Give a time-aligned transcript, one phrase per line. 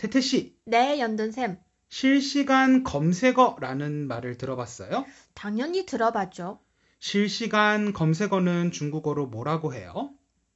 [0.00, 1.58] 태태 씨, 네, 연돈쌤.
[1.90, 5.04] 실시간 검색어라는 말을 들어봤어요?
[5.34, 6.58] 당연히 들어봤죠.
[7.00, 10.08] 실시간 검색어는 중국어로 뭐라고 해요?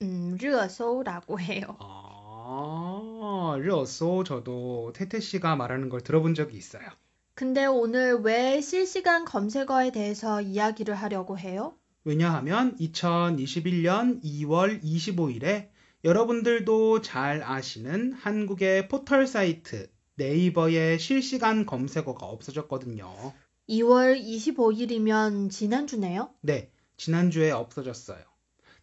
[0.00, 1.76] 음, 热搜라고 해요.
[1.80, 6.88] 아, 르어소 저도 태태 씨가 말하는 걸 들어본 적이 있어요.
[7.34, 11.74] 근데 오늘 왜 실시간 검색어에 대해서 이야기를 하려고 해요?
[12.04, 15.75] 왜냐하면 2021년 2월 25일에
[16.06, 23.32] 여러분들도 잘 아시는 한국의 포털 사이트 네이버의 실시간 검색어가 없어졌거든요.
[23.68, 26.30] 2월 25일이면 지난주네요?
[26.42, 28.20] 네, 지난주에 없어졌어요.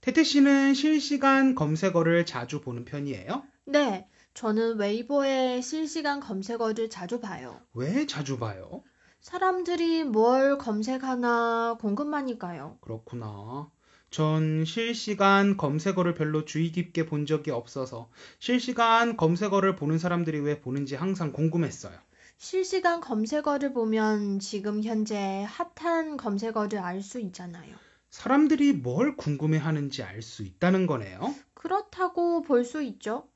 [0.02, 3.44] 태태 씨는 실시간 검색어를 자주 보는 편이에요?
[3.68, 7.62] 네, 저는 웨이보에 실시간 검색어를 자주 봐요.
[7.74, 8.84] 왜 자주 봐요?
[9.22, 12.80] 사람들이 뭘 검색하나 궁금하니까요.
[12.82, 13.72] 그렇구나.
[14.14, 20.95] 전 실시간 검색어를 별로 주의 깊게 본 적이 없어서 실시간 검색어를 보는 사람들이 왜 보는지
[20.95, 22.00] 항상 궁금했어요.
[22.38, 27.75] 실시간 검색어를 보면 지금 현재 핫한 검색어를 알 수 있잖아요.
[28.12, 31.35] 사람들이 뭘 궁금해 하는지 알 수 있다는 거네요.
[31.56, 33.28] 그렇다고 볼 수 있죠.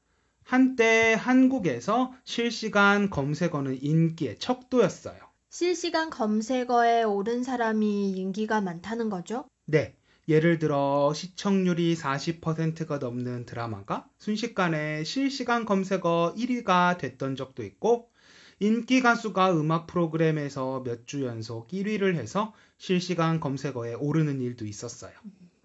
[0.44, 5.18] 한때 한국에서 실시간 검색어는 인기의 척도였어요.
[5.50, 9.48] 실시간 검색어에 오른 사람이 인기가 많다는 거죠.
[9.66, 9.97] 네.
[10.28, 18.12] 예를 들어 시청률이 40%가 넘는 드라마가 순식간에 실시간 검색어 1위가 됐던 적도 있고
[18.60, 25.14] 인기 가수가 음악 프로그램에서 몇 주 연속 1위를 해서 실시간 검색어에 오르는 일도 있었어요.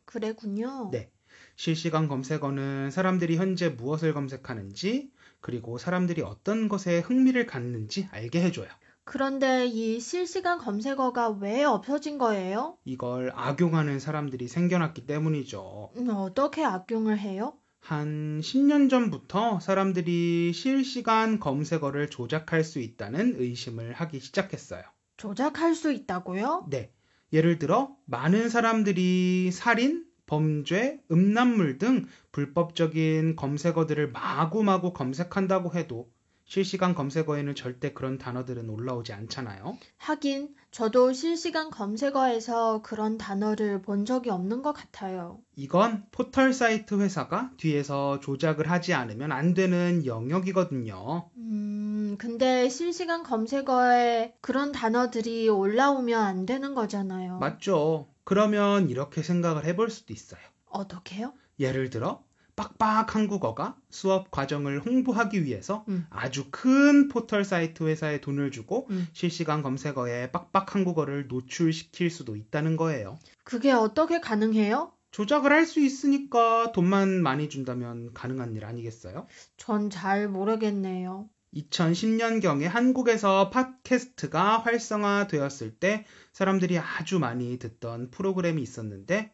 [0.04, 0.68] 그래군요.
[0.90, 1.10] 네.
[1.56, 8.68] 실시간 검색어는 사람들이 현재 무엇을 검색하는지 그리고 사람들이 어떤 것에 흥미를 갖는지 알게 해줘요.
[9.12, 12.78] 그런데 이 실시간 검색어가 왜 없어진 거예요?
[12.86, 15.90] 이걸 악용하는 사람들이 생겨났기 때문이죠.
[15.96, 17.58] 음, 어떻게 악용을 해요?
[17.80, 24.82] 한 10년 전부터 사람들이 실시간 검색어를 조작할 수 있다는 의심을 하기 시작했어요.
[25.18, 26.68] 조작할 수 있다고요?
[26.70, 26.90] 네.
[27.34, 36.10] 예를 들어, 많은 사람들이 살인, 범죄, 음란물 등 불법적인 검색어들을 마구마구 검색한다고 해도
[36.44, 39.78] 실시간 검색어에는 절대 그런 단어들은 올라오지 않잖아요.
[39.98, 45.41] 하긴 저도 실시간 검색어에서 그런 단어를 본 적이 없는 것 같아요.
[45.56, 51.31] 이건 포털 사이트 회사가 뒤에서 조작을 하지 않으면 안 되는 영역이거든요.
[51.36, 57.38] 음, 근데 실시간 검색어에 그런 단어들이 올라오면 안 되는 거잖아요.
[57.38, 58.08] 맞죠?
[58.25, 60.41] 그러면 이렇게 생각을 해볼 수도 있어요.
[60.66, 61.34] 어떻게요?
[61.58, 62.25] 예를 들어,
[62.62, 66.06] 빡빡 한국어가 수업 과정을 홍보하기 위해서 음.
[66.10, 69.08] 아주 큰 포털 사이트 회사에 돈을 주고 음.
[69.12, 73.18] 실시간 검색어에 빡빡 한국어를 노출시킬 수도 있다는 거예요.
[73.44, 74.92] 그게 어떻게 가능해요?
[75.10, 79.26] 조작을 할 수 있으니까 돈만 많이 준다면 가능한 일 아니겠어요?
[79.56, 81.28] 전 잘 모르겠네요.
[81.54, 89.32] 2010년경에 한국에서 팟캐스트가 활성화되었을 때 사람들이 아주 많이 듣던 프로그램이 있었는데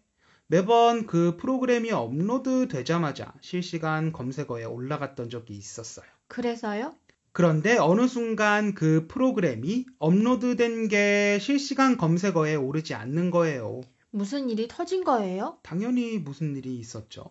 [0.48, 6.06] 매번 그 프로그램이 업로드 되자마자 실시간 검색어에 올라갔던 적이 있었어요.
[6.26, 6.94] 그래서요?
[7.32, 13.82] 그런데 어느 순간 그 프로그램이 업로드된 게 실시간 검색어에 오르지 않는 거예요.
[14.10, 15.58] 무슨 일이 터진 거예요?
[15.62, 17.26] 당연히 무슨 일이 있었죠.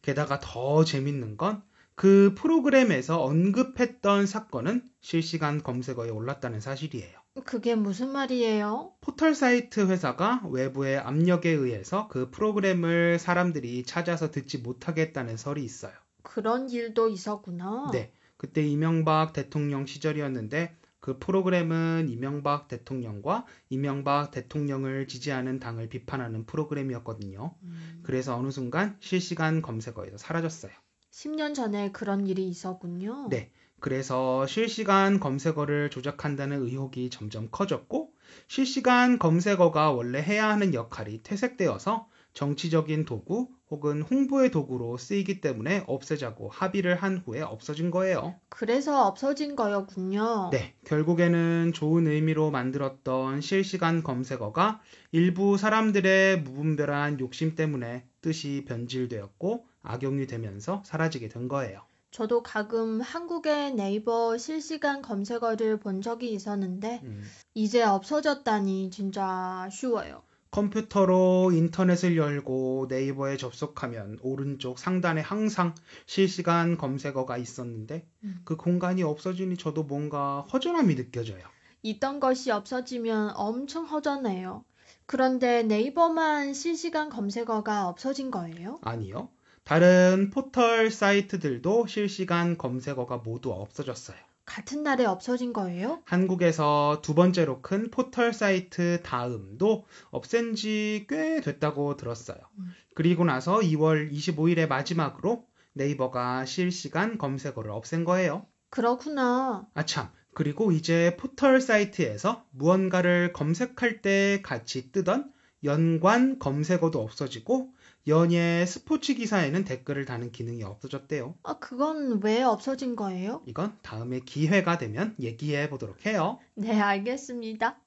[0.00, 1.62] 게다가 더 재밌는 건
[1.94, 7.21] 그 프로그램에서 언급했던 사건은 실시간 검색어에 올랐다는 사실이에요.
[7.40, 8.92] 그게 무슨 말이에요?
[9.00, 15.92] 포털 사이트 회사가 외부의 압력에 의해서 그 프로그램을 사람들이 찾아서 듣지 못하게 했다는 설이 있어요.
[16.22, 17.90] 그런 일도 있었구나.
[17.90, 18.12] 네.
[18.36, 27.56] 그때 이명박 대통령 시절이었는데 그 프로그램은 이명박 대통령과 이명박 대통령을 지지하는 당을 비판하는 프로그램이었거든요.
[27.62, 30.72] 음, 그래서 어느 순간 실시간 검색어에서 사라졌어요.
[31.10, 33.28] 10년 전에 그런 일이 있었군요.
[33.30, 33.50] 네.
[33.82, 38.12] 그래서 실시간 검색어를 조작한다는 의혹이 점점 커졌고
[38.46, 46.48] 실시간 검색어가 원래 해야 하는 역할이 퇴색되어서 정치적인 도구 혹은 홍보의 도구로 쓰이기 때문에 없애자고
[46.48, 48.36] 합의를 한 후에 없어진 거예요.
[48.50, 50.50] 그래서 없어진 거였군요.
[50.52, 54.80] 네, 결국에는 좋은 의미로 만들었던 실시간 검색어가
[55.10, 61.82] 일부 사람들의 무분별한 욕심 때문에 뜻이 변질되었고 악용이 되면서 사라지게 된 거예요.
[62.12, 67.24] 저도 가끔 한국의 네이버 실시간 검색어를 본 적이 있었는데 음,
[67.54, 70.22] 이제 없어졌다니 진짜 아쉬워요.
[70.50, 75.74] 컴퓨터로 인터넷을 열고 네이버에 접속하면 오른쪽 상단에 항상
[76.06, 78.42] 실시간 검색어가 있었는데 음.
[78.44, 81.42] 그 공간이 없어지니 저도 뭔가 허전함이 느껴져요.
[81.82, 84.64] 있던 것이 없어지면 엄청 허전해요.
[85.06, 88.78] 그런데 네이버만 실시간 검색어가 없어진 거예요?
[88.82, 89.30] 아니요.
[89.64, 94.16] 다른 포털 사이트들도 실시간 검색어가 모두 없어졌어요.
[94.44, 96.02] 같은 날에 없어진 거예요?
[96.04, 102.36] 한국에서 두 번째로 큰 포털 사이트 다음도 없앤 지 꽤 됐다고 들었어요.
[102.58, 102.72] 음.
[102.94, 108.46] 그리고 나서 2월 25일에 마지막으로 네이버가 실시간 검색어를 없앤 거예요.
[108.70, 109.66] 그렇구나.
[109.74, 115.30] 아 참, 그리고 이제 포털 사이트에서 무언가를 검색할 때 같이 뜨던
[115.64, 117.71] 연관 검색어도 없어지고
[118.08, 121.36] 연예 스포츠 기사에는 댓글을 다는 기능이 없어졌대요.
[121.44, 123.42] 아, 그건 왜 없어진 거예요?
[123.46, 126.40] 이건 다음에 기회가 되면 얘기해 보도록 해요.
[126.56, 127.78] 네, 알겠습니다.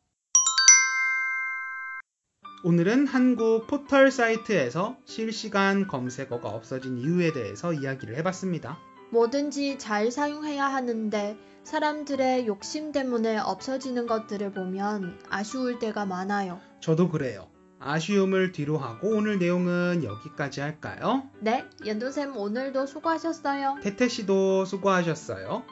[2.63, 8.79] 오늘은 한국 포털 사이트에서 실시간 검색어가 없어진 이유에 대해서 이야기를 해봤습니다.
[9.11, 16.59] 뭐든지 잘 사용해야 하는데 사람들의 욕심 때문에 없어지는 것들을 보면 아쉬울 때가 많아요.
[16.79, 17.47] 저도 그래요.
[17.85, 21.29] 아쉬움을 뒤로 하고 오늘 내용은 여기까지 할까요?
[21.39, 23.77] 네, 연두쌤 오늘도 수고하셨어요.
[23.83, 25.63] 태태 씨도 수고하셨어요.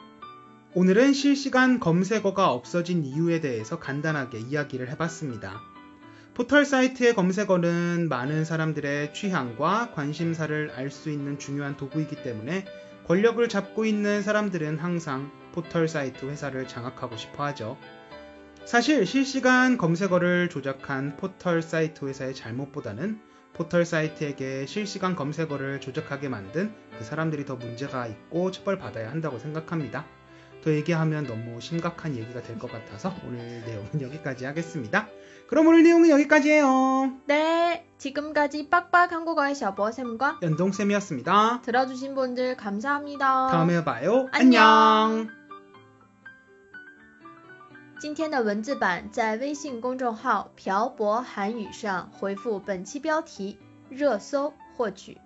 [0.74, 5.60] 오늘은 실시간 검색어가 없어진 이유에 대해서 간단하게 이야기를 해봤습니다.
[6.34, 12.64] 포털 사이트의 검색어는 많은 사람들의 취향과 관심사를 알 수 있는 중요한 도구이기 때문에
[13.06, 17.76] 권력을 잡고 있는 사람들은 항상 포털 사이트 회사를 장악하고 싶어 하죠.
[18.64, 23.20] 사실 실시간 검색어를 조작한 포털 사이트 회사의 잘못보다는
[23.52, 30.04] 포털 사이트에게 실시간 검색어를 조작하게 만든 그 사람들이 더 문제가 있고 처벌받아야 한다고 생각합니다.
[30.64, 35.08] 더 얘기하면 너무 심각한 얘기가 될 것 같아서 오늘 내용은 여기까지 하겠습니다.
[35.46, 37.12] 그럼 오늘 내용은 여기까지예요.
[37.26, 41.60] 네, 지금까지 빡빡 한국어의 셔버쌤과 연동쌤이었습니다.
[41.62, 43.48] 들어주신 분들 감사합니다.
[43.48, 44.26] 다음에 봐요.
[44.32, 44.62] 안녕.
[44.64, 45.43] 안녕.
[48.04, 53.56] 今天的文字版在微信公众号“漂泊韩语”上回复本期标题
[53.88, 55.16] “热搜”获取。